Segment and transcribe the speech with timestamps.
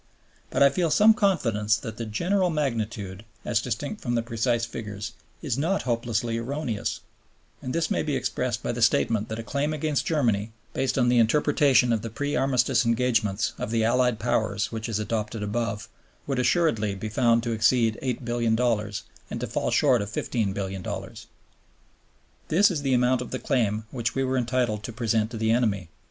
[0.49, 5.13] But I feel some confidence that the general magnitude, as distinct from the precise figures,
[5.43, 7.01] is not hopelessly erroneous;
[7.61, 11.07] and this may be expressed by the statement that a claim against Germany, based on
[11.07, 15.87] the interpretation of the pre Armistice engagements of the Allied Powers which is adopted above,
[16.25, 21.27] would assuredly be found to exceed $8,000,000,000 and to fall short of $15,000,000,000.
[22.47, 25.51] This is the amount of the claim which we were entitled to present to the
[25.51, 25.89] enemy.